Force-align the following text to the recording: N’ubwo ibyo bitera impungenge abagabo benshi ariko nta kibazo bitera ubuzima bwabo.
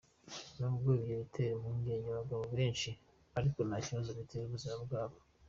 N’ubwo 0.57 0.87
ibyo 0.97 1.13
bitera 1.21 1.53
impungenge 1.55 2.07
abagabo 2.09 2.43
benshi 2.57 2.89
ariko 3.37 3.59
nta 3.67 3.77
kibazo 3.85 4.09
bitera 4.19 4.45
ubuzima 4.47 4.75
bwabo. 4.85 5.17